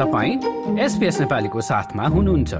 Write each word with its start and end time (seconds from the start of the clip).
तपाईँ 0.00 0.78
एसपिएस 0.80 1.18
नेपालीको 1.20 1.60
साथमा 1.60 2.04
हुनुहुन्छ। 2.08 2.54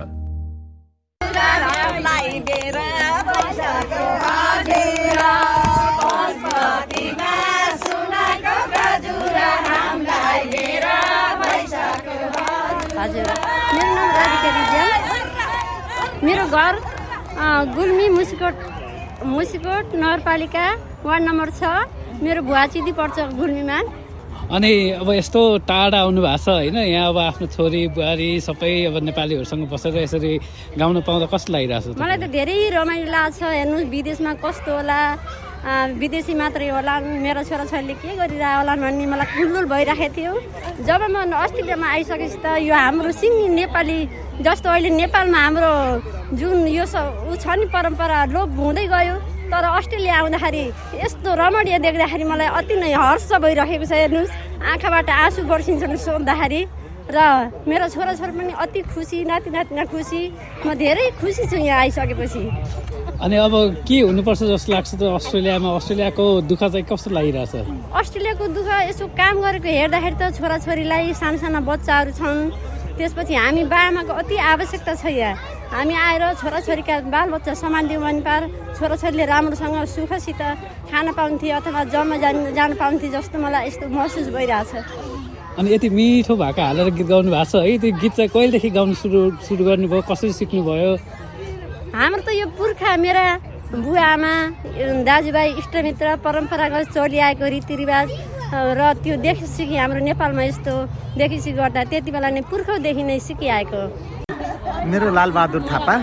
मेरो 16.23 16.45
घर 16.47 16.77
गुल्मी 17.75 18.09
मुसिकोट 18.09 18.55
मुसिकोट 19.27 19.95
नगरपालिका 19.95 20.67
वार्ड 21.05 21.23
नम्बर 21.25 21.51
छ। 21.51 21.63
मेरो 22.23 22.43
भुवा 22.43 22.67
चिदी 22.67 22.93
पर्छ 22.93 23.19
गुल्मीमा। 23.41 23.79
अनि 24.51 24.71
अब 24.99 25.11
यस्तो 25.15 25.41
टाढा 25.63 25.99
आउनु 26.01 26.21
भएको 26.23 26.43
छ 26.43 26.49
होइन? 26.49 26.77
यहाँ 26.77 27.09
अब 27.09 27.19
आफ्नो 27.19 27.47
छोरी 27.55 27.83
बुहारी 27.95 28.31
सबै 28.43 28.73
अब 28.91 28.97
नेपालीहरूसँग 29.07 29.69
बसेर 29.71 29.97
यसरी 30.03 30.33
गाउन 30.75 31.01
पाउँदा 31.07 31.27
कस्तो 31.31 31.53
लागिरहेको 31.55 31.95
छ 31.95 32.03
मलाई 32.03 32.19
त 32.19 32.27
धेरै 32.35 32.59
रमाइलो 32.75 33.11
लाग्छ 33.15 33.43
हेर्नुहोस् 33.43 33.91
विदेशमा 33.95 34.33
कस्तो 34.43 34.71
होला? 34.75 34.99
विदेशी 35.61 36.35
मात्रै 36.35 36.69
होला। 36.73 36.95
मेरो 37.21 37.43
छोराछोरीले 37.45 37.95
के 38.01 38.17
गरिरह 38.17 38.53
होला 38.59 38.75
भन्ने 38.81 39.07
मलाई 39.07 39.29
खुल्दुल 39.29 39.67
भइराखेको 39.69 40.15
थियो। 40.17 40.33
जब 40.89 41.01
म 41.15 41.17
अस्ट्रेलियामा 41.31 41.87
आइसकेपछि 41.95 42.39
त 42.43 42.47
यो 42.65 42.75
हाम्रो 42.75 43.13
सिङ्गी 43.13 43.47
नेपाली 43.61 43.99
जस्तो 44.41 44.69
अहिले 44.73 44.91
नेपालमा 44.99 45.39
हाम्रो 45.39 45.73
जुन 46.41 46.67
यो 46.75 46.85
ऊ 47.29 47.37
छ 47.37 47.47
नि 47.61 47.67
परम्परा 47.71 48.19
लोप 48.35 48.51
हुँदै 48.57 48.87
गयो। 48.89 49.15
तर 49.51 49.65
अस्ट्रेलिया 49.67 50.15
आउँदाखेरि 50.19 50.65
यस्तो 51.03 51.31
रमणीय 51.35 51.79
देख्दाखेरि 51.83 52.25
मलाई 52.25 52.49
अति 52.59 52.75
नै 52.81 52.93
हर्ष 52.95 53.31
भइरहेको 53.43 53.85
छ 53.85 53.93
हेर्नुहोस्। 53.93 54.31
आँखाबाट 54.63 55.11
आँसु 55.11 55.43
बर्सिन्छन् 55.51 55.97
सोद्धाखेरि। 56.07 56.61
र 57.11 57.19
मेरो 57.67 57.87
छोराछोरी 57.91 58.33
पनि 58.39 58.53
अति 58.55 58.81
खुसी 58.95 59.19
नाति 59.27 59.51
नातिना 59.51 59.85
खुसी। 59.91 60.23
म 60.63 60.75
धेरै 60.79 61.11
खुसी 61.19 61.43
छु 61.51 61.57
यहाँ 61.59 61.91
आइसकेपछि। 61.91 62.43
अनि 63.19 63.37
अब 63.37 63.55
के 63.83 63.99
हुनुपर्छ 64.07 64.43
जस्तो 64.55 64.73
लाग्छ 64.73 64.91
त 64.95 65.03
अस्ट्रेलियामा? 65.19 65.69
अस्ट्रेलियाको 65.77 66.25
दुःख 66.47 66.63
चाहिँ 66.71 66.87
कस्तो 66.87 67.11
लागिरहेछ? 67.11 67.55
अस्ट्रेलियाको 67.91 68.45
दुःख 68.55 68.69
यसो 68.89 69.07
काम 69.19 69.35
गरेको 69.43 69.69
हेर्दाखेरि 69.69 70.17
त 70.23 70.23
छोराछोरीलाई 70.39 71.13
साना 71.19 71.39
साना 71.43 71.61
बच्चाहरू 71.67 72.11
छन्। 72.15 72.39
त्यसपछि 72.97 73.35
हामी 73.35 73.63
बाआमाको 73.67 74.13
अति 74.15 74.37
आवश्यकता 74.37 74.95
छ 74.95 75.05
यहाँ। 75.11 75.35
हामी 75.71 75.95
आएर 75.95 76.23
छोराछोरीका 76.35 76.95
बालबच्चा 77.15 77.55
सम्हालिदिउँ 77.55 78.03
भने 78.03 78.21
पार 78.27 78.43
छोराछोरीले 78.75 79.25
राम्रोसँग 79.31 79.77
सुखसित 79.87 80.43
खान 80.91 81.07
पाउँथे 81.15 81.51
अथवा 81.63 81.85
जम्मा 81.95 82.17
जान 82.19 82.37
जान 82.59 82.75
पाउँथे 82.75 83.09
जस्तो 83.15 83.39
मलाई 83.39 83.67
यस्तो 83.67 83.87
महसुस 83.87 84.29
भइरहेछ। 84.35 84.71
अनि 85.59 85.69
यति 85.71 85.89
मिठो 85.95 86.35
भएको 86.43 86.63
हालेर 86.63 86.91
गीत 86.91 87.07
गाउनु 87.07 87.31
भएको 87.31 87.45
छ। 87.47 87.63
है 87.63 87.79
त्यो 87.79 87.91
गीत 88.03 88.13
चाहिँ 88.19 88.31
कहिलेदेखि 88.35 88.71
गाउनु 88.75 88.95
सुरु 88.99 89.21
सुरु 89.47 89.63
गर्नुभयो? 89.65 90.03
कसरी 90.11 90.33
सिक्नुभयो? 90.43 90.91
हाम्रो 91.95 92.23
त 92.27 92.29
यो 92.35 92.47
पुर्खा 92.59 92.91
मेरा 92.99 93.25
बुवा 93.71 94.05
आमा 94.19 94.33
दाजुभाइ 95.07 95.49
इष्टमित्र 95.63 96.07
परम्परागत 96.27 96.91
चलिआएको 96.99 97.47
रीतिरिवाज 97.47 98.09
र 98.51 98.81
त्यो 99.07 99.15
देखि 99.23 99.47
सिकी 99.47 99.77
हाम्रो 99.79 100.03
नेपालमा 100.03 100.43
यस्तो 100.51 100.75
देखि 101.15 101.39
सिकी 101.39 101.57
गर्दा 101.63 101.83
त्यति 101.95 102.11
बेला 102.11 102.29
नै 102.35 102.43
पुर्खौँदेखि 102.51 103.03
नै 103.07 103.19
सिकिआएको। 103.23 103.83
मेरो 104.89 105.11
लालबहादुर 105.13 105.63
थापा 105.71 105.95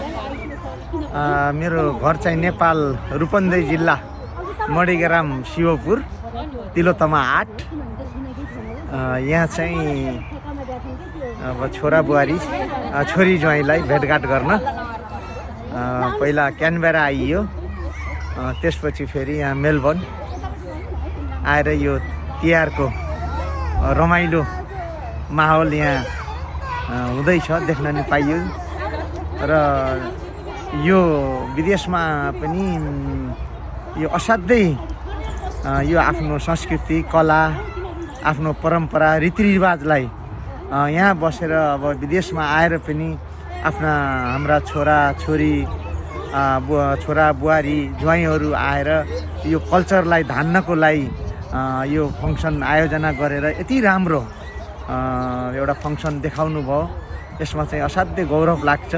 मेरो 1.60 1.82
घर 1.98 2.16
चाहिँ 2.24 2.38
नेपाल 2.38 2.78
रूपन्देही 3.20 3.64
जिल्ला 3.68 3.96
मणिग्राम 4.70 5.28
शिवपुर 5.50 5.98
तिलोतमा 6.76 7.22
आठ। 7.38 7.54
यहाँ 9.30 9.48
चाहिँ 9.48 10.18
अब 11.48 11.60
छोरा 11.76 12.02
बुहारी 12.08 12.38
छोरी 13.10 13.38
ज्वाइँलाई 13.38 13.82
भेटघाट 13.90 14.24
गर्न 14.32 14.52
पहिला 16.20 16.46
क्यानबेरा 16.60 17.02
आइयो 17.04 17.42
त्यसपछि 18.62 19.06
फेरि 19.12 19.36
यहाँ 19.40 19.56
मेलबर्न 19.56 20.00
आएर 21.48 21.68
यो 21.82 21.98
तिहारको 22.42 22.88
रमाइलो 24.00 24.42
माहौल 25.38 25.74
यहाँ 25.74 25.98
हुँदैछ 27.16 27.48
देख्न 27.68 27.96
नि 27.96 28.04
पाइयो। 28.12 28.38
र 29.38 29.54
यो 30.82 31.00
विदेशमा 31.56 32.02
पनि 32.42 32.66
यो 34.02 34.08
असाध्यै 34.18 34.66
यो 35.92 35.98
आफ्नो 36.00 36.38
संस्कृति 36.42 36.98
कला 37.14 37.42
आफ्नो 38.30 38.52
परम्परा 38.64 39.10
रीतिरिवाजलाई 39.24 40.06
यहाँ 40.98 41.16
बसेर 41.22 41.52
अब 41.54 41.84
विदेशमा 42.02 42.44
आएर 42.58 42.78
पनि 42.88 43.10
आफ्ना 43.70 43.92
हाम्रा 44.34 44.58
छोरा 44.70 44.98
छोरी 45.22 45.54
छोरा 47.06 47.26
बुहारी 47.40 47.78
ज्वाइँहरू 48.02 48.50
आएर 48.54 48.90
यो 49.54 49.60
कल्चरलाई 49.72 50.24
धान्नको 50.34 50.74
लागि 50.84 51.06
यो 51.94 52.04
फङ्सन 52.22 52.64
आयोजना 52.74 53.12
गरेर 53.22 53.46
यति 53.62 53.78
राम्रो 53.88 54.22
एउटा 55.58 55.74
फङ्सन 55.84 56.14
देखाउनु 56.26 56.62
भयो। 56.70 56.82
यसमा 57.42 57.64
चाहिँ 57.70 57.84
असाध्यै 57.86 58.26
गौरव 58.34 58.60
लाग्छ। 58.70 58.94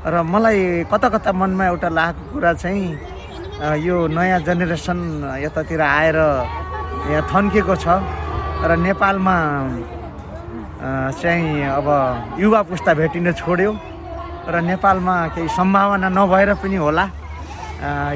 र 0.00 0.22
मलाई 0.24 0.88
कता 0.88 1.08
कता 1.12 1.30
मनमा 1.36 1.64
एउटा 1.76 1.88
लागेको 1.92 2.32
कुरा 2.32 2.52
चाहिँ 2.56 3.84
यो 3.84 3.96
नयाँ 4.08 4.40
जेनेरेसन 4.48 4.98
यतातिर 5.44 5.80
आएर 5.80 6.18
यहाँ 7.12 7.28
थन्किएको 7.28 7.74
छ। 7.76 8.00
र 8.64 8.70
नेपालमा 8.80 9.36
चाहिँ 11.20 11.68
अब 11.76 11.88
युवा 12.40 12.60
पुस्ता 12.64 12.92
भेटिन 12.96 13.32
छोड्यो। 13.36 13.72
र 14.48 14.54
नेपालमा 14.64 15.14
केही 15.36 15.48
सम्भावना 15.52 16.08
नभएर 16.08 16.50
पनि 16.64 16.76
होला 16.80 17.04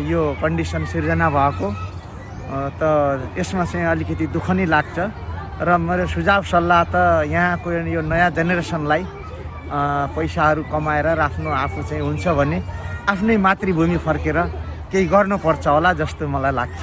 यो 0.09 0.21
कन्डिसन 0.41 0.85
सिर्जना 0.89 1.29
भएको। 1.29 1.69
त 2.81 2.83
यसमा 3.37 3.65
चाहिँ 3.69 3.87
अलिकति 3.93 4.27
दुःख 4.33 4.49
नै 4.57 4.65
लाग्छ। 4.73 4.97
र 5.61 5.69
मेरो 5.77 6.09
सुझाव 6.09 6.43
सल्लाह 6.49 6.81
त 6.89 6.97
यहाँको 7.29 7.69
यो 7.93 8.01
नयाँ 8.01 8.31
जेनेरेसनलाई 8.33 9.03
पैसाहरू 9.69 10.63
कमाएर 10.73 11.07
आफ्नो 11.29 11.51
आफू 11.51 11.83
चाहिँ 11.89 12.03
हुन्छ 12.03 12.29
भने 12.39 12.59
आफ्नै 13.09 13.37
मातृभूमि 13.47 13.97
फर्केर 14.07 14.39
केही 14.93 15.07
गर्नुपर्छ 15.07 15.67
होला 15.67 15.93
जस्तो 16.01 16.29
मलाई 16.29 16.53
लाग्छ। 16.53 16.83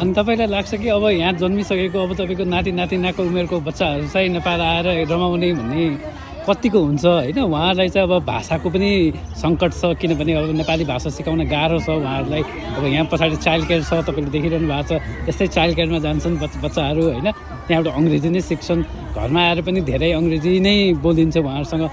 अनि 0.00 0.12
तपाईँलाई 0.14 0.46
लाग्छ 0.46 0.74
कि 0.74 0.88
अब 0.88 1.04
यहाँ 1.10 1.32
जन्मिसकेको 1.42 1.98
अब 2.02 2.10
तपाईँको 2.18 2.44
नाति 2.44 2.72
नातिनाको 2.72 3.22
उमेरको 3.22 3.60
बच्चाहरू 3.68 4.06
चाहिँ 4.10 4.28
नेपाल 4.28 4.60
आएर 4.60 4.86
रमाउने 5.06 5.52
भन्ने 5.54 5.86
कतिको 6.44 6.78
हुन्छ 6.84 7.04
होइन? 7.04 7.38
उहाँहरूलाई 7.40 7.88
चाहिँ 7.88 8.08
अब 8.08 8.24
भाषाको 8.24 8.68
पनि 8.68 8.90
सङ्कट 9.42 9.72
छ 9.80 9.82
किनभने 9.96 10.32
अब 10.36 10.52
नेपाली 10.60 10.84
भाषा 10.84 11.10
सिकाउन 11.16 11.40
गाह्रो 11.48 11.78
छ 11.80 11.88
उहाँहरूलाई। 11.88 12.42
अब 12.76 12.84
यहाँ 12.84 13.06
पछाडि 13.08 13.36
चाइल्ड 13.40 13.64
केयर 13.68 13.82
छ 13.88 13.92
तपाईँले 14.04 14.30
देखिरहनु 14.30 14.68
भएको 14.68 14.84
छ। 14.88 15.00
यस्तै 15.28 15.46
चाइल्ड 15.56 15.74
केयरमा 15.76 15.98
जान्छन् 16.04 16.36
बच्चा 16.42 16.58
बच्चाहरू 16.60 17.02
होइन? 17.16 17.28
त्यहाँबाट 17.64 17.94
अङ्ग्रेजी 17.96 18.28
नै 18.28 18.40
सिक्छन्। 18.44 18.80
घरमा 19.16 19.40
आएर 19.40 19.60
पनि 19.64 19.80
धेरै 19.88 20.10
अङ्ग्रेजी 20.20 20.52
नै 20.60 20.76
बोलिन्छ 21.00 21.36
उहाँहरूसँग। 21.40 21.84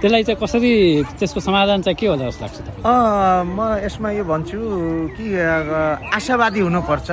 त्यसलाई 0.00 0.22
चाहिँ 0.24 0.38
कसरी 0.40 0.72
त्यसको 1.18 1.40
समाधान 1.42 1.82
चाहिँ 1.82 1.96
के 1.98 2.06
होला 2.06 2.30
जस्तो 2.30 2.42
लाग्छ 2.44 2.58
म 2.86 3.58
यसमा 3.84 4.08
यो 4.14 4.24
भन्छु 4.24 4.58
कि 5.18 5.26
आशावादी 6.16 6.60
हुनुपर्छ। 6.64 7.08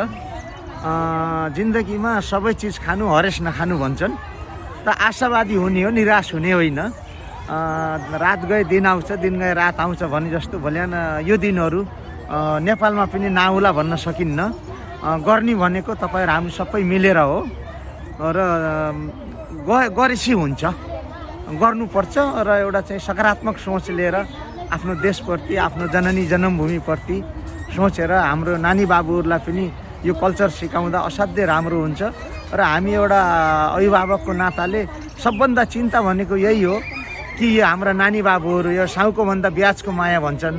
जिन्दगीमा 1.57 2.11
सबै 2.29 2.53
चिज 2.61 2.75
खानु 2.85 3.03
हरेस 3.09 3.41
नखानु 3.41 3.75
भन्छन्। 3.83 4.13
त 4.85 4.93
आशावादी 4.93 5.55
हुने 5.57 5.81
हो 5.83 5.89
निराश 5.89 6.33
हुने 6.37 6.51
होइन। 6.53 6.79
रात 8.21 8.41
गए 8.45 8.63
दिन 8.69 8.85
आउँछ 8.85 9.09
दिन 9.17 9.33
गए 9.41 9.53
रात 9.53 9.79
आउँछ 9.81 10.01
भने 10.13 10.29
जस्तो 10.29 10.57
भोलिन 10.61 10.93
यो 11.25 11.35
दिनहरू 11.37 11.81
नेपालमा 12.61 13.05
पनि 13.09 13.29
नआउला 13.29 13.71
भन्न 13.77 13.93
सकिन्न। 13.97 14.39
गर्ने 15.25 15.53
भनेको 15.53 15.91
तपाईँहरू 15.93 16.31
हामी 16.31 16.49
सबै 16.53 16.81
मिलेर 16.81 17.17
हो। 17.17 17.39
र 18.17 18.37
ग 19.65 19.69
गरेपछि 19.93 20.33
हुन्छ। 20.33 20.63
गर्नुपर्छ 21.45 22.15
र 22.45 22.49
एउटा 22.65 22.81
चाहिँ 22.81 23.01
सकारात्मक 23.05 23.57
सोच 23.61 23.85
लिएर 23.93 24.15
आफ्नो 24.73 24.93
देशप्रति 25.05 25.53
आफ्नो 25.61 25.85
जननी 25.93 26.25
जन्मभूमिप्रति 26.25 27.17
सोचेर 27.75 28.11
हाम्रो 28.11 28.57
नानी 28.65 28.85
बाबुहरूलाई 28.89 29.41
पनि 29.45 29.65
यो 30.05 30.13
कल्चर 30.17 30.49
सिकाउँदा 30.49 30.99
असाध्यै 31.09 31.45
राम्रो 31.45 31.77
हुन्छ। 31.77 32.01
र 32.53 32.61
हामी 32.61 32.91
एउटा 32.93 33.21
अभिभावकको 33.75 34.31
नाताले 34.33 34.81
सबभन्दा 35.23 35.63
चिन्ता 35.73 36.01
भनेको 36.01 36.35
यही 36.37 36.61
हो 36.63 36.75
कि 37.37 37.45
यो 37.59 37.65
हाम्रा 37.65 37.91
नानी 37.93 38.21
बाबुहरू 38.21 38.69
यो 38.71 38.85
साउको 38.87 39.21
भन्दा 39.25 39.49
ब्याजको 39.49 39.91
माया 39.91 40.19
भन्छन्। 40.19 40.57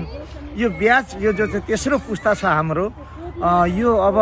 यो 0.61 0.69
ब्याज 0.81 1.07
यो 1.25 1.33
जो 1.39 1.47
चाहिँ 1.47 1.67
तेस्रो 1.69 1.99
पुस्ता 2.09 2.35
छ 2.35 2.45
हाम्रो 2.45 2.85
यो 3.37 3.91
अब 4.01 4.17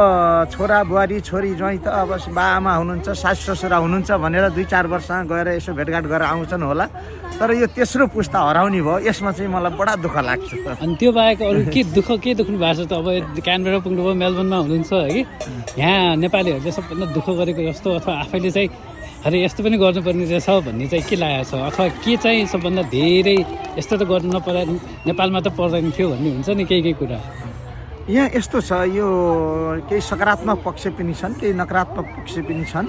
छोरा 0.51 0.83
बुहारी 0.91 1.21
छोरी 1.23 1.55
ज्वाइँ 1.55 1.79
त 1.79 1.87
अब 1.87 2.35
बाआमा 2.35 2.73
हुनुहुन्छ 2.75 3.09
सासु 3.15 3.55
ससुरा 3.55 3.77
हुनुहुन्छ 3.79 4.11
भनेर 4.11 4.49
दुई 4.59 4.65
चार 4.67 4.87
वर्षमा 4.91 5.23
गएर 5.31 5.49
यसो 5.55 5.71
भेटघाट 5.71 6.05
गरेर 6.11 6.27
आउँछन् 6.35 6.63
होला। 6.67 6.87
तर 7.39 7.51
यो 7.55 7.67
तेस्रो 7.79 8.07
पुस्ता 8.11 8.39
हराउने 8.43 8.83
भयो 8.83 9.07
यसमा 9.07 9.31
चाहिँ 9.39 9.51
मलाई 9.55 9.71
बडा 9.79 9.95
दुःख 10.03 10.17
लाग्छ। 10.19 10.51
अनि 10.83 10.95
त्यो 10.99 11.11
बाहेक 11.15 11.43
अरू 11.47 11.61
के 11.71 11.83
दुःख 11.95 12.11
के 12.19 12.35
दुख्नु 12.43 12.59
भएको 12.59 12.83
छ? 12.83 12.91
त 12.91 12.93
अब 12.99 13.39
क्यानबेरा 13.39 13.79
पुग्नुभयो 13.87 14.15
मेलबर्नमा 14.19 14.59
हुनुहुन्छ 14.67 14.93
है 14.93 15.23
यहाँ 15.79 16.19
नेपालीहरूले 16.19 16.73
सबभन्दा 16.75 17.07
दुःख 17.15 17.27
गरेको 17.39 17.63
जस्तो 17.71 17.89
अथवा 17.95 18.13
आफैले 18.19 18.51
चाहिँ 18.51 18.69
अरे 19.31 19.37
यस्तो 19.47 19.63
पनि 19.63 19.77
गर्नुपर्ने 19.79 20.25
रहेछ 20.27 20.49
भन्ने 20.67 20.87
चाहिँ 20.91 21.05
के 21.07 21.17
लागेको 21.23 21.55
छ? 21.55 21.63
अथवा 21.71 21.87
के 22.03 22.17
चाहिँ 22.19 22.47
सबभन्दा 22.51 22.83
धेरै 22.91 23.39
यस्तो 23.79 23.95
त 23.95 24.03
गर्नु 24.11 24.31
नपरा 24.35 24.63
नेपालमा 25.07 25.39
त 25.39 25.49
पर्दैन 25.55 25.91
थियो 25.95 26.07
भन्ने 26.19 26.31
हुन्छ 26.35 26.49
नि 26.59 26.65
केही 26.67 26.83
केही 26.83 26.99
कुरा। 26.99 27.19
यहाँ 28.05 28.29
यस्तो 28.37 28.61
छ 28.61 28.73
यो 28.93 29.09
केही 29.89 30.01
सकारात्मक 30.05 30.59
पक्ष 30.61 30.87
पनि 30.93 31.15
छन् 31.17 31.41
केही 31.41 31.53
नकारात्मक 31.57 32.07
पक्ष 32.21 32.35
पनि 32.45 32.65
छन्। 32.69 32.89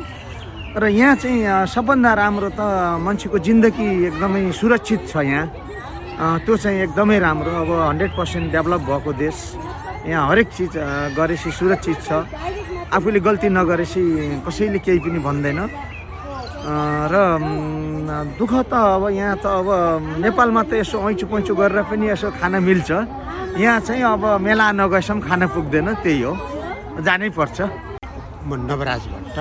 र 0.76 0.92
यहाँ 0.92 1.16
चाहिँ 1.16 1.72
सबभन्दा 1.72 2.12
राम्रो 2.20 2.50
त 2.52 2.60
मान्छेको 3.00 3.38
जिन्दगी 3.40 4.12
एकदमै 4.12 4.52
सुरक्षित 4.52 5.02
छ 5.08 5.24
यहाँ। 5.24 6.44
त्यो 6.44 6.54
चाहिँ 6.60 6.92
एकदमै 6.92 7.18
राम्रो। 7.24 7.48
अब 7.48 7.70
हन्ड्रेड 7.96 8.12
पर्सेन्ट 8.12 8.52
डेभलप 8.52 8.82
भएको 8.92 9.12
देश। 9.16 9.38
यहाँ 10.04 10.28
हरेक 10.30 10.48
चिज 10.52 10.74
गरेपछि 11.16 11.52
सुरक्षित 11.64 11.98
छ। 12.04 12.12
आफूले 12.92 13.20
गल्ती 13.24 13.48
नगरेपछि 13.56 14.04
कसैले 14.44 14.80
केही 14.84 15.00
पनि 15.00 15.20
भन्दैन। 15.24 15.60
र 17.08 17.16
दुःख 18.40 18.54
त 18.72 18.74
अब 18.74 19.04
यहाँ 19.10 19.36
त 19.42 19.46
अब 19.46 19.68
नेपालमा 20.24 20.62
त 20.70 20.72
यसो 20.82 20.98
ऐँचो 21.10 21.26
पैँचो 21.32 21.54
गरेर 21.56 21.82
पनि 21.90 22.06
यसो 22.14 22.28
खान 22.40 22.54
मिल्छ। 22.64 22.90
यहाँ 23.58 23.80
चाहिँ 23.88 24.04
अब 24.04 24.24
मेला 24.46 24.66
नगएसम्म 24.80 25.20
खान 25.28 25.42
पुग्दैन 25.56 25.88
त्यही 26.04 26.22
हो। 26.22 26.34
जानै 27.06 27.30
पर्छ। 27.38 27.58
म 28.46 28.50
नवराज 28.70 29.04
भट्ट 29.14 29.38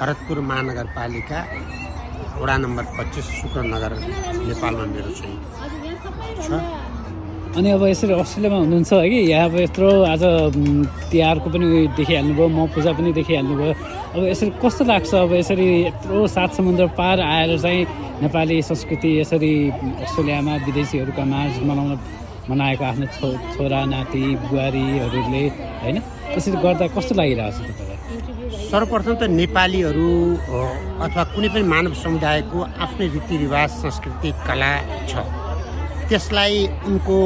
भरतपुर 0.00 0.38
महानगरपालिका 0.40 1.38
वडा 2.40 2.56
नम्बर 2.64 2.84
पच्चिस 2.96 3.26
शुक्रनगर 3.40 3.92
नेपालमा 4.48 4.84
मेरो 4.94 5.10
चाहिँ 5.18 5.36
छ। 6.44 6.48
अनि 7.50 7.68
अब 7.76 7.82
यसरी 7.90 8.12
अस्ट्रेलियामा 8.14 8.58
हुनुहुन्छ 8.62 8.92
है 8.94 9.08
कि? 9.10 9.18
यहाँ 9.30 9.48
अब 9.50 9.54
यत्रो 9.66 9.88
आज 10.06 10.22
तिहारको 11.10 11.48
पनि 11.50 11.66
देखिहाल्नुभयो 11.98 12.48
म 12.48 12.58
पूजा 12.72 12.92
पनि 12.94 13.10
देखिहाल्नुभयो। 13.18 13.74
अब 14.10 14.24
यसरी 14.26 14.50
कस्तो 14.62 14.84
लाग्छ 14.84 15.14
अब 15.14 15.32
यसरी 15.32 15.66
यत्रो 15.86 16.26
सात 16.26 16.54
समुद्र 16.54 16.86
पार 16.98 17.20
आएर 17.22 17.58
चाहिँ 17.62 17.86
नेपाली 18.22 18.56
संस्कृति 18.66 19.10
यसरी 19.20 19.52
अस्ट्रेलियामा 19.70 20.54
विदेशीहरूका 20.66 21.24
माझ 21.30 21.52
मनाउन 21.62 21.98
मनाएको 22.50 22.84
आफ्नो 22.84 23.06
छो 23.14 23.28
छोरा 23.54 23.84
नाति 23.86 24.22
बुहारीहरूले 24.42 25.44
होइन? 25.82 25.96
यसरी 26.34 26.56
गर्दा 26.58 26.86
कस्तो 26.96 27.14
लागिरहेको 27.14 27.54
छ 27.54 27.70
तपाईँलाई? 27.70 28.66
सर्वप्रथम 28.70 29.14
त 29.14 29.30
नेपालीहरू 29.30 30.10
अथवा 31.06 31.22
कुनै 31.34 31.48
पनि 31.54 31.62
मानव 31.70 31.94
समुदायको 32.02 32.58
आफ्नै 32.82 33.06
रीतिरिवाज 33.14 33.70
संस्कृति 33.78 34.30
कला 34.46 34.72
छ। 35.06 35.22
त्यसलाई 36.10 36.66
उनको 36.90 37.16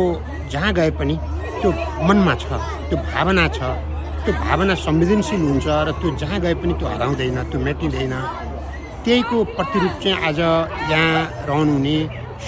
जहाँ 0.53 0.73
गए 0.77 0.91
पनि 1.01 1.17
त्यो 1.61 1.71
मनमा 2.05 2.35
छ 2.45 2.61
त्यो 2.93 2.97
भावना 3.09 3.49
छ। 3.57 3.73
त्यो 4.25 4.33
भावना 4.41 4.75
संवेदनशील 4.81 5.43
हुन्छ 5.45 5.67
र 5.69 5.91
त्यो 6.01 6.09
जहाँ 6.17 6.39
गए 6.41 6.55
पनि 6.57 6.73
त्यो 6.81 6.89
हराउँदैन 6.89 7.39
त्यो 7.53 7.59
मेटिँदैन। 7.61 8.15
त्यहीको 9.05 9.37
प्रतिरूप 9.53 9.95
चाहिँ 10.01 10.17
आज 10.29 10.41
यहाँ 10.41 11.45
रहनुहुने 11.49 11.97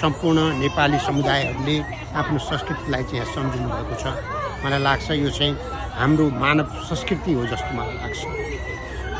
सम्पूर्ण 0.01 0.39
नेपाली 0.61 0.97
समुदायहरूले 1.05 1.77
आफ्नो 2.17 2.37
संस्कृतिलाई 2.49 3.03
चाहिँ 3.03 3.21
यहाँ 3.21 3.33
सम्झिनु 3.33 3.67
भएको 3.69 3.95
छ। 4.01 4.05
मलाई 4.65 4.81
लाग्छ 4.87 5.07
यो 5.21 5.29
चाहिँ 5.37 5.53
हाम्रो 6.01 6.25
मानव 6.41 6.67
संस्कृति 6.89 7.31
हो 7.37 7.45
जस्तो 7.45 7.71
मलाई 7.77 7.95
लाग्छ। 8.01 8.21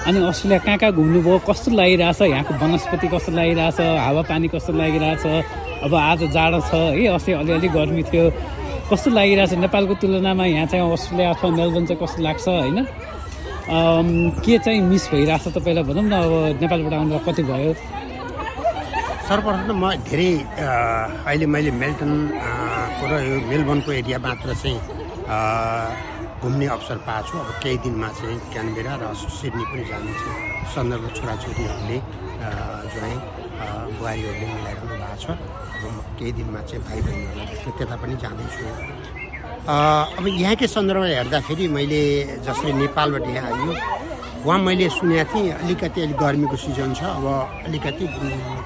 अनि 0.08 0.18
अस्ट्रेलिया 0.26 0.60
कहाँ 0.66 0.78
कहाँ 0.82 0.94
घुम्नुभयो? 0.98 1.38
कस्तो 1.46 1.70
लागिरहेछ? 1.78 2.22
यहाँको 2.22 2.54
वनस्पति 2.58 3.08
कस्तो 3.14 3.32
लागिरहेछ? 3.38 3.80
हावापानी 4.02 4.48
कस्तो 4.50 4.74
लागिरहेछ? 4.74 5.26
अब 5.86 5.94
आज 5.94 6.20
जाडो 6.34 6.60
छ। 6.66 6.74
है 6.74 7.06
अस्ति 7.14 7.32
अलिअलि 7.38 7.70
गर्मी 7.70 8.04
थियो। 8.10 8.26
कस्तो 8.90 9.10
लागिरहेछ 9.12 9.54
नेपालको 9.68 9.94
तुलनामा? 10.02 10.46
यहाँ 10.48 10.66
चाहिँ 10.72 10.84
अस्ट्रेलिया 10.96 11.30
अथवा 11.36 11.50
मेलबर्न 11.60 11.86
चाहिँ 11.92 12.00
कस्तो 12.02 12.20
लाग्छ 12.24 12.48
होइन? 12.48 12.78
के 14.44 14.58
चाहिँ 14.64 14.80
मिस 14.88 15.04
भइरहेछ 15.12 15.48
तपाईँलाई 15.60 15.84
भनौँ 15.92 16.04
न? 16.08 16.14
अब 16.16 16.64
नेपालबाट 16.64 16.94
आउनु 16.96 17.20
कति 17.28 17.44
भयो? 17.52 17.72
सर्वप्रथम 19.28 19.64
त 19.68 19.72
म 19.76 19.86
धेरै 20.08 20.30
अहिले 21.28 21.46
मैले 21.52 21.72
मेल्टन 21.84 22.12
अ, 22.32 22.50
को 22.96 23.04
र 23.12 23.14
यो 23.28 23.36
मेलबर्नको 23.52 23.92
एरिया 23.92 24.18
मात्र 24.24 24.56
चाहिँ 24.56 24.80
घुम्ने 26.40 26.66
अवसर 26.72 26.98
पाएको 27.04 27.28
छु। 27.28 27.36
अब 27.44 27.50
केही 27.60 27.78
दिनमा 27.84 28.08
चाहिँ 28.18 28.40
क्यानबेरा 28.56 28.94
र 29.04 29.06
सिडनी 29.36 29.64
पनि 29.68 29.84
जानु 29.92 30.12
छ। 30.16 30.24
सन्दर्भ 30.72 31.06
छोराछोरीहरूले 31.18 31.98
जो 32.88 33.00
है 33.04 33.14
बुहारीहरूले 34.00 34.48
मिलाइरहनु 34.56 34.96
भएको 34.96 35.18
छ। 35.20 35.26
अब 35.78 36.18
केही 36.20 36.32
दिनमा 36.38 36.62
चाहिँ 36.70 36.84
भाइ 36.88 37.00
बहिनीहरूलाई 37.06 37.72
त्यता 37.78 37.96
पनि 38.02 38.16
जाँदैछु। 38.24 38.66
अब 39.68 40.26
यहाँकै 40.28 40.68
सन्दर्भमा 40.68 41.08
हेर्दाखेरि 41.18 41.66
मैले 41.78 42.02
जसरी 42.48 42.72
नेपालबाट 42.82 43.26
यहाँ 43.28 43.52
आइयो 43.52 43.74
उहाँ 44.46 44.60
मैले 44.64 44.88
सुनेको 44.98 45.28
थिएँ 45.34 45.52
अलिकति 45.64 46.00
अलिक 46.02 46.18
गर्मीको 46.18 46.56
सिजन 46.56 46.94
छ 46.98 47.04
अब 47.04 47.26
अलिकति 47.68 48.06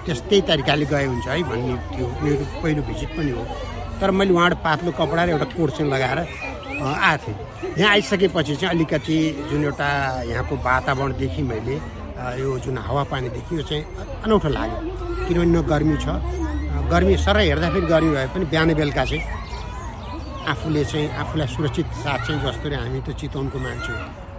त्यस्तै 0.05 0.39
तरिकाले 0.49 0.85
गए 0.93 1.05
हुन्छ 1.09 1.27
है 1.27 1.41
भन्ने 1.49 1.75
थियो 1.93 2.07
मेरो 2.21 2.45
पहिलो 2.61 2.81
भिजिट 2.89 3.09
पनि 3.17 3.31
हो। 3.33 3.43
तर 3.99 4.11
मैले 4.11 4.31
उहाँबाट 4.33 4.57
पातलो 4.65 4.91
कपडा 4.99 5.23
र 5.25 5.29
एउटा 5.33 5.47
कोट 5.57 5.69
चाहिँ 5.77 5.89
लगाएर 5.91 6.19
आएको 6.21 7.17
थिएँ। 7.23 7.37
यहाँ 7.79 7.91
आइसकेपछि 7.91 8.55
चाहिँ 8.61 8.75
अलिकति 8.75 9.17
जुन 9.49 9.63
एउटा 9.63 9.89
यहाँको 10.31 10.55
वातावरणदेखि 10.69 11.41
मैले 11.49 11.75
यो 12.41 12.49
जुन 12.61 12.77
हावापानीदेखि 12.77 13.57
यो 13.57 13.63
चाहिँ 13.69 13.83
अनौठो 14.25 14.49
लाग्यो। 14.49 14.79
किनभने 15.25 15.49
न 15.49 15.61
गर्मी 15.65 15.97
छ 15.97 16.07
गर्मी 16.91 17.15
सरै 17.23 17.43
हेर्दाखेरि 17.47 17.87
गर्मी 17.87 18.11
भए 18.15 18.27
पनि 18.33 18.45
बिहान 18.51 18.69
बेलुका 18.79 19.03
चाहिँ 19.09 19.23
आफूले 20.51 20.83
चाहिँ 20.91 21.07
आफूलाई 21.21 21.47
सुरक्षित 21.55 21.87
साथ 22.03 22.19
चाहिँ 22.27 22.39
जसरी 22.43 22.75
हामी 22.75 22.99
त 23.07 23.09
चितवनको 23.19 23.57
मान्छे 23.65 23.93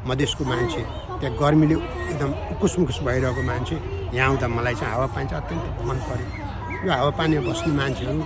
मधेसको 0.08 0.44
मान्छे। 0.44 0.82
त्यहाँ 1.20 1.36
गर्मीले 1.40 1.76
एकदम 2.12 2.30
उकुस 2.52 2.72
मुकुस 2.78 2.98
भइरहेको 3.08 3.42
मान्छे 3.50 3.76
यहाँ 4.16 4.28
आउँदा 4.28 4.46
मलाई 4.58 4.74
चाहिँ 4.80 4.92
हावापानी 4.94 5.26
चाहिँ 5.30 5.42
अत्यन्त 5.42 5.64
मन 5.88 5.98
पऱ्यो 6.08 6.26
यो 6.84 6.90
हावापानीमा 6.92 7.42
बस्ने 7.48 7.72
मान्छेहरू 7.80 8.20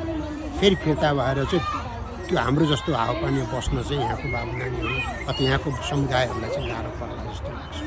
फेरि 0.58 0.76
फिर्ता 0.82 1.08
भएर 1.18 1.38
चाहिँ 1.52 1.62
त्यो 2.26 2.36
हाम्रो 2.40 2.64
जस्तो 2.72 2.90
हावापानीमा 3.02 3.46
बस्न 3.54 3.76
चाहिँ 3.88 4.02
यहाँको 4.02 4.26
बाबु 4.34 4.52
नानीहरू 4.58 4.94
अथवा 5.30 5.42
यहाँको 5.46 5.68
समुदायहरूलाई 5.90 6.50
चाहिँ 6.54 6.68
गाह्रो 6.72 6.90
पर्ला 6.98 7.22
जस्तो 7.30 7.50
लाग्छ। 7.54 7.78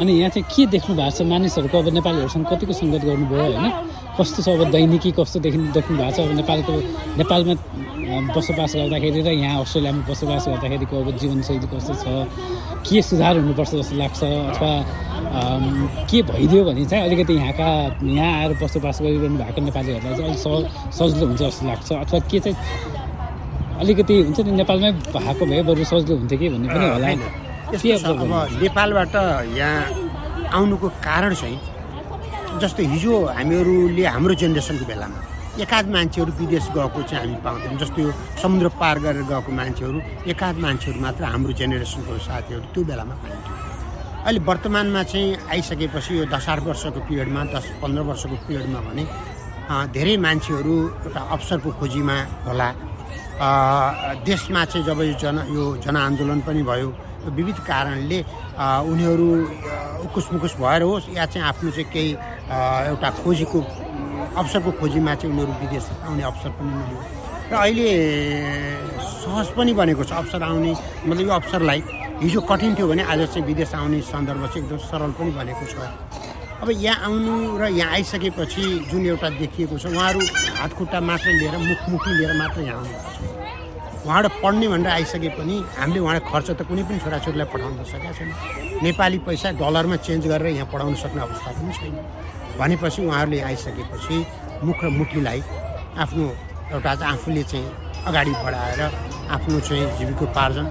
अनि 0.00 0.12
यहाँ 0.20 0.30
चाहिँ 0.34 0.46
के 0.52 0.62
देख्नु 0.74 0.92
भएको 0.98 1.16
छ? 1.16 1.22
मानिसहरूको 1.32 1.76
अब 1.78 1.88
नेपालीहरूसँग 1.96 2.44
कतिको 2.50 2.72
सङ्गत 2.82 3.02
गर्नुभयो 3.08 3.44
होइन? 3.46 3.66
कस्तो 4.18 4.42
छ 4.42 4.48
अब 4.48 4.70
दैनिकी 4.70 5.10
कस्तो 5.18 5.38
देखि 5.40 5.58
देख्नु 5.76 5.96
भएको 5.96 6.12
छ? 6.12 6.20
अब 6.20 6.32
नेपालको 6.40 6.72
नेपालमा 7.20 7.54
बसोबास 8.36 8.72
गर्दाखेरि 8.76 9.20
र 9.24 9.28
यहाँ 9.40 9.60
अस्ट्रेलियामा 9.64 10.02
बसोबास 10.08 10.44
गर्दाखेरिको 10.48 10.94
अब 11.00 11.08
जीवनशैली 11.16 11.66
कस्तो 11.72 11.94
छ? 12.02 12.04
के 12.84 13.02
सुधार 13.08 13.34
हुनुपर्छ 13.40 13.72
जस्तो 13.72 13.96
लाग्छ? 13.96 14.20
अथवा 14.52 14.72
के 16.10 16.18
भइदियो 16.28 16.62
भने 16.64 16.84
चाहिँ 16.92 17.02
अलिकति 17.08 17.32
यहाँका 17.32 17.68
यहाँ 18.04 18.32
आएर 18.40 18.52
बसोबास 18.62 18.96
गरिरहनु 19.02 19.38
भएको 19.40 19.60
नेपालीहरूलाई 19.64 20.14
चाहिँ 20.14 20.28
अलिक 20.28 20.40
सह 20.44 20.52
सजिलो 20.92 21.26
हुन्छ 21.26 21.40
जस्तो 21.42 21.66
लाग्छ। 21.66 21.88
अथवा 21.92 22.18
के 22.28 22.38
चाहिँ 22.44 22.56
अलिकति 23.80 24.14
हुन्छ 24.22 24.38
नि 24.40 24.52
नेपालमै 24.60 24.92
भएको 25.16 25.42
भए 25.46 25.62
बरु 25.64 25.84
सजिलो 25.88 26.16
हुन्थ्यो 26.20 26.38
कि 26.38 26.48
भन्ने 26.52 26.68
पनि 26.68 26.86
होला। 26.92 27.08
अब? 27.08 28.60
नेपालबाट 28.60 29.14
यहाँ 29.56 29.80
आउनुको 30.52 30.88
कारण 31.00 31.34
चाहिँ 31.34 31.56
जस्तो 32.60 32.82
हिजो 32.92 33.14
हामीहरूले 33.38 34.04
हाम्रो 34.14 34.34
जेनेरेसनको 34.42 34.84
बेलामा 34.90 35.18
एकाध 35.64 35.86
मान्छेहरू 35.94 36.32
विदेश 36.40 36.66
गएको 36.76 37.00
चाहिँ 37.08 37.24
हामी 37.24 37.40
पाउँथ्यौँ। 37.44 37.78
जस्तो 37.80 37.98
यो 38.02 38.12
समुद्र 38.42 38.68
पार 38.80 38.96
गरेर 39.04 39.24
गएको 39.32 39.52
मान्छेहरू 39.52 39.98
एकाध 40.32 40.56
मान्छेहरू 40.64 41.00
मात्र 41.00 41.24
हाम्रो 41.32 41.52
जेनेरेसनको 41.60 42.18
साथीहरू 42.28 42.64
त्यो 42.74 42.82
बेलामा 42.84 43.14
पाइन्थ्यो। 43.22 43.54
अहिले 44.26 44.40
वर्तमानमा 44.48 45.02
चाहिँ 45.12 45.36
आइसकेपछि 45.52 46.12
यो 46.18 46.24
दस 46.34 46.48
आठ 46.48 46.60
वर्षको 46.68 47.00
पिरियडमा 47.08 47.42
दस 47.54 47.66
पन्ध्र 47.82 48.02
वर्षको 48.10 48.36
पिरियडमा 48.46 48.80
भने 48.86 49.04
धेरै 49.96 50.16
मान्छेहरू 50.26 50.74
एउटा 51.06 51.20
अवसरको 51.34 51.70
खोजीमा 51.80 52.16
होला। 52.46 52.68
देशमा 54.28 54.64
चाहिँ 54.70 54.84
जब 54.86 55.00
यो 55.02 55.14
जन 55.22 55.36
यो 55.56 55.64
जनआन्दोलन 55.84 56.40
पनि 56.46 56.62
भयो 56.62 56.88
विविध 57.30 57.58
कारणले 57.68 58.18
उनीहरू 58.90 59.28
उकुस 60.06 60.26
मुकुस 60.32 60.54
भएर 60.58 60.82
होस् 60.82 61.08
या 61.16 61.24
चाहिँ 61.26 61.46
आफ्नो 61.48 61.70
चाहिँ 61.70 61.88
केही 61.92 62.10
एउटा 62.90 63.08
खोजीको 63.22 63.58
अवसरको 64.40 64.70
खोजीमा 64.80 65.14
चाहिँ 65.14 65.30
उनीहरू 65.34 65.52
विदेश 65.62 65.84
आउने 66.06 66.22
अवसर 66.22 66.50
पनि 66.58 66.70
मिल्यो। 66.74 66.98
र 67.52 67.54
अहिले 67.54 67.88
सहज 69.22 69.48
पनि 69.56 69.72
बनेको 69.74 70.04
छ 70.04 70.12
अवसर 70.12 70.42
आउने 70.42 70.72
मतलब 71.06 71.26
यो 71.26 71.32
अवसरलाई 71.32 71.82
हिजो 72.22 72.40
कठिन 72.50 72.74
थियो 72.74 72.86
भने 72.88 73.02
आज 73.12 73.20
चाहिँ 73.28 73.46
विदेश 73.46 73.74
आउने 73.74 74.00
सन्दर्भ 74.08 74.46
चाहिँ 74.46 74.62
एकदम 74.62 74.78
सरल 74.88 75.10
पनि 75.18 75.30
बनेको 75.38 75.64
छ। 75.66 75.74
अब 76.62 76.68
यहाँ 76.70 76.98
आउनु 77.06 77.58
र 77.58 77.68
यहाँ 77.74 77.92
आइसकेपछि 77.92 78.62
जुन 78.90 79.06
एउटा 79.06 79.28
देखिएको 79.42 79.78
छ 79.78 79.86
उहाँहरू 79.86 80.20
हात 80.58 80.72
खुट्टा 80.78 81.00
मात्र 81.00 81.28
लिएर 81.38 81.56
मुखमुखी 81.58 82.10
लिएर 82.18 82.32
मात्र 82.38 82.60
यहाँ 82.62 82.78
आउनुभएको 82.78 83.10
छ। 83.12 83.31
उहाँबाट 84.06 84.32
पढ्ने 84.42 84.68
भनेर 84.68 84.90
आइसके 84.90 85.28
पनि 85.38 85.56
हामीले 85.78 86.00
उहाँलाई 86.00 86.24
खर्च 86.30 86.48
त 86.50 86.62
कुनै 86.66 86.82
पनि 86.82 86.98
छोराछोरीलाई 87.04 87.46
पठाउन 87.54 87.72
सकेका 87.86 88.12
छैन। 88.18 88.30
नेपाली 88.82 89.18
पैसा 89.26 89.48
डलरमा 89.62 89.96
चेन्ज 90.06 90.26
गरेर 90.26 90.58
यहाँ 90.58 90.68
पढाउन 90.72 90.94
सक्ने 91.02 91.22
अवस्था 91.22 91.50
पनि 91.54 91.72
छैन। 91.78 91.94
भनेपछि 92.58 93.00
उहाँहरूले 93.06 93.40
आइसकेपछि 93.40 94.16
मुख 94.66 94.78
र 94.84 94.88
मुठीलाई 94.98 95.40
आफ्नो 96.02 96.24
एउटा 96.74 96.92
आफूले 97.12 97.42
चाहिँ 97.50 97.66
अगाडि 98.08 98.32
बढाएर 98.44 98.80
आफ्नो 99.34 99.60
चाहिँ 99.66 99.86
जीविकोपार्जन 99.98 100.66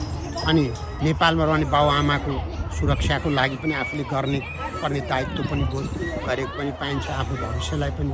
अनि 0.50 0.64
नेपालमा 1.04 1.46
रहने 1.46 1.66
बाबुआमाको 1.72 2.34
सुरक्षाको 2.78 3.30
लागि 3.30 3.56
पनि 3.64 3.74
आफूले 3.82 4.04
गर्ने 4.12 4.40
पर्ने 4.82 5.02
दायित्व 5.12 5.44
पनि 5.52 5.64
बोध 5.72 5.86
गरेको 6.28 6.54
पनि 6.58 6.72
पाइन्छ 6.82 7.06
आफ्नो 7.22 7.36
भविष्यलाई 7.42 7.92
पनि 7.98 8.12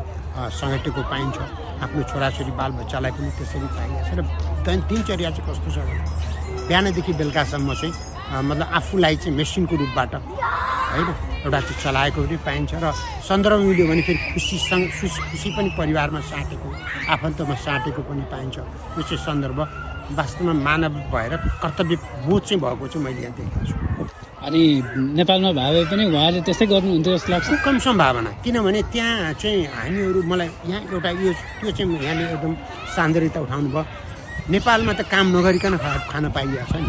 समेटेको 0.60 1.02
पाइन्छ 1.12 1.38
आफ्नो 1.84 2.04
छोराछोरी 2.12 2.52
बालबच्चालाई 2.60 3.12
पनि 3.18 3.30
त्यसरी 3.38 3.68
चाहिएको 3.76 4.02
छ। 4.08 4.12
र 4.18 4.76
दिनचर्या 4.90 5.30
चाहिँ 5.32 5.46
कस्तो 5.48 5.70
छ 5.72 5.78
भने 5.88 6.68
बिहानदेखि 6.68 7.14
बेलुकासम्म 7.20 7.74
चाहिँ 7.82 7.94
मतलब 8.50 8.68
आफूलाई 8.80 9.16
चाहिँ 9.24 9.36
मेसिनको 9.38 9.76
रूपबाट 9.82 10.14
होइन 10.16 11.08
एउटा 11.46 11.60
चाहिँ 11.60 11.80
चलाएको 11.84 12.20
पनि 12.28 12.38
पाइन्छ 12.48 12.72
र 12.84 12.92
सन्दर्भ 13.28 13.60
मिल्यो 13.68 13.88
भने 13.88 14.02
फेरि 14.08 14.20
खुसीसँग 14.34 14.84
खुसी 15.00 15.50
पनि 15.58 15.70
परिवारमा 15.80 16.20
साँटेको 16.32 16.68
आफन्तमा 17.16 17.56
साँटेको 17.66 18.02
पनि 18.10 18.24
पाइन्छ। 18.32 18.56
त्यो 18.60 19.04
चाहिँ 19.08 19.24
सन्दर्भ 19.26 19.60
वास्तवमा 20.20 20.54
मानव 20.68 20.94
भएर 21.14 21.34
कर्तव्य 21.64 21.96
बोध 22.28 22.42
चाहिँ 22.44 22.62
भएको 22.64 22.88
चाहिँ 22.88 23.04
मैले 23.06 23.22
यहाँ 23.22 23.36
देखेको 23.38 23.66
छु। 23.68 23.87
अनि 24.48 24.63
नेपालमा 25.20 25.51
भए 25.60 25.84
पनि 25.92 26.04
उहाँले 26.08 26.39
त्यस्तै 26.48 26.66
गर्नुहुन्थ्यो 26.72 27.13
जस्तो 27.16 27.30
लाग्छ। 27.36 27.48
कम 27.68 27.75
सम्भावना 27.84 28.32
किनभने 28.48 28.82
त्यहाँ 28.96 29.34
चाहिँ 29.44 29.63
हामीहरू 29.75 30.20
मलाई 30.24 30.50
यहाँ 30.72 30.82
एउटा 30.88 31.10
यो 31.20 31.32
त्यो 31.60 31.72
चाहिँ 31.75 32.00
यहाँले 32.00 32.24
एकदम 32.32 32.54
सान्दर्यता 32.96 33.39
उठाउनु 33.44 33.70
भयो 33.75 33.84
नेपालमा 34.48 34.94
त 34.96 35.01
काम 35.12 35.25
नगरिकन 35.36 35.74
खान 35.84 36.25
पाइएको 36.32 36.63
छ 36.72 36.75
नि 36.80 36.88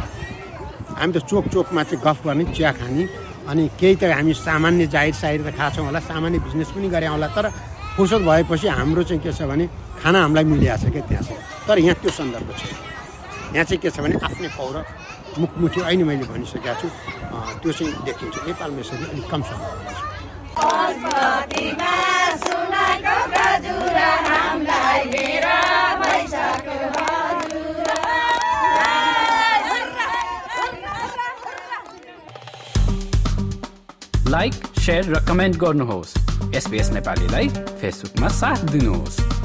हामी 0.98 1.12
त 1.14 1.18
चोक 1.26 1.44
चोकमा 1.50 1.82
चाहिँ 1.82 1.98
गफ 2.06 2.18
गर्ने 2.26 2.44
चिया 2.54 2.70
खाने 2.78 3.02
अनि 3.50 3.62
केही 3.74 3.94
त 3.98 4.02
हामी 4.14 4.32
सामान्य 4.38 4.86
जाहिर 4.94 5.14
साहिर 5.18 5.40
त 5.42 5.50
खाएको 5.58 5.82
होला 5.82 6.00
सामान्य 6.06 6.38
बिजनेस 6.46 6.70
पनि 6.78 6.88
गरे 6.94 7.10
होला। 7.10 7.26
तर 7.34 7.50
फुर्सद 7.98 8.22
भएपछि 8.22 8.66
हाम्रो 8.70 9.02
चाहिँ 9.02 9.22
के 9.26 9.32
छ 9.34 9.50
भने 9.50 9.66
खाना 9.98 10.18
हामीलाई 10.22 10.44
मिलिरहेको 10.46 10.78
छ 10.78 10.94
क्या 10.94 11.02
त्यहाँ 11.10 11.66
तर 11.66 11.78
यहाँ 11.82 11.96
त्यो 12.06 12.10
सन्दर्भ 12.22 12.48
छ 12.54 12.62
यहाँ 13.58 13.66
चाहिँ 13.66 13.82
के 13.82 13.90
छ 13.90 13.98
भने 13.98 14.14
आफ्नै 14.22 14.48
पौर 14.54 14.74
मुखमुखी 15.38 15.80
अहिले 15.80 16.04
मैले 16.04 16.24
भनिसकेको 16.32 16.74
छु। 16.80 16.88
त्यो 17.62 17.70
चाहिँ 17.72 17.92
देखिन्छ। 18.06 18.36
नेपालमा 18.46 18.80
यसरी 18.80 19.04
अलिक 19.12 19.26
कम 19.30 19.42
सम्भावना 19.48 19.90
लाइक 34.28 34.54
सेयर 34.84 35.04
र 35.14 35.16
कमेन्ट 35.28 35.56
गर्नुहोस्। 35.56 36.12
एसपिएस 36.56 36.88
नेपालीलाई 36.92 37.48
फेसबुकमा 37.80 38.28
साथ 38.28 38.60
दिनुहोस्। 38.72 39.37